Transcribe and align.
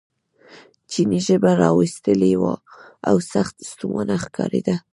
چیني 0.89 1.19
ژبه 1.27 1.51
را 1.59 1.69
ویستلې 1.77 2.33
وه 2.41 2.55
او 3.09 3.17
سخت 3.33 3.55
ستومانه 3.69 4.15
ښکارېده. 4.23 4.75